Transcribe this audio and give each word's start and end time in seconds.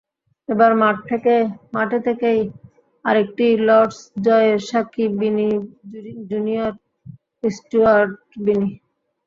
এবার 0.49 0.71
মাঠে 1.73 1.97
থেকেই 2.07 2.39
আরেকটি 3.05 3.45
লর্ডস 3.67 3.97
জয়ের 4.25 4.59
সাক্ষী 4.69 5.05
বিনি 5.19 5.49
জুনিয়র, 6.29 6.73
স্টুয়ার্ট 7.43 8.11
বিনি। 8.45 8.69